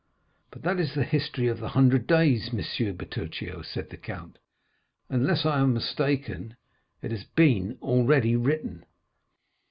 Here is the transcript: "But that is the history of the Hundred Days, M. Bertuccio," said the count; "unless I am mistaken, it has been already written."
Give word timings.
"But 0.49 0.63
that 0.63 0.79
is 0.79 0.95
the 0.95 1.03
history 1.03 1.47
of 1.47 1.59
the 1.59 1.69
Hundred 1.69 2.07
Days, 2.07 2.49
M. 2.51 2.95
Bertuccio," 2.97 3.61
said 3.61 3.91
the 3.91 3.97
count; 3.97 4.39
"unless 5.09 5.45
I 5.45 5.59
am 5.59 5.75
mistaken, 5.75 6.55
it 7.03 7.11
has 7.11 7.23
been 7.23 7.77
already 7.83 8.35
written." 8.35 8.83